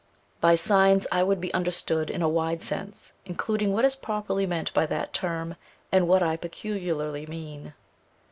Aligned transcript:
By 0.39 0.55
signs, 0.55 1.05
I 1.11 1.21
would 1.21 1.39
be 1.39 1.53
understood 1.53 2.09
in 2.09 2.23
a 2.23 2.27
wide 2.27 2.63
sense, 2.63 3.13
including 3.23 3.71
what 3.71 3.85
is 3.85 3.95
properly 3.95 4.47
meant 4.47 4.73
by 4.73 4.87
that 4.87 5.13
term, 5.13 5.57
and 5.91 6.07
what 6.07 6.23
I 6.23 6.37
peculiarly 6.37 7.27
mean. 7.27 7.75